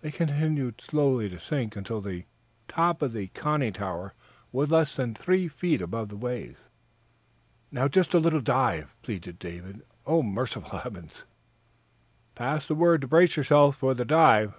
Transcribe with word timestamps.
They 0.00 0.10
continued 0.10 0.80
slowly 0.82 1.28
to 1.28 1.38
sink 1.38 1.76
until 1.76 2.00
the 2.00 2.24
top 2.66 3.00
of 3.00 3.12
the 3.12 3.28
conning 3.28 3.74
tower 3.74 4.12
was 4.50 4.72
less 4.72 4.96
than 4.96 5.14
three 5.14 5.46
feet 5.46 5.80
above 5.80 6.08
the 6.08 6.16
waves. 6.16 6.58
"Now, 7.70 7.86
just 7.86 8.12
a 8.12 8.18
little 8.18 8.40
dive!" 8.40 8.92
pleaded 9.04 9.38
David 9.38 9.74
Pollard. 10.04 10.04
"Oh, 10.04 10.22
merciful 10.24 10.80
heaven!" 10.80 11.12
"Pass 12.34 12.66
the 12.66 12.74
word 12.74 13.02
to 13.02 13.06
brace 13.06 13.36
yourselves 13.36 13.76
for 13.78 13.94
the 13.94 14.04
dive!" 14.04 14.52